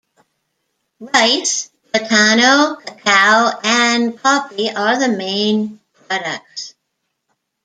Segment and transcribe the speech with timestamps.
[0.99, 6.73] Rice, platano, cacao, and coffee are the main products.